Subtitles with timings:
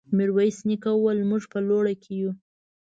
[0.17, 2.31] ميرويس نيکه وويل: موږ په لوړه کې يو.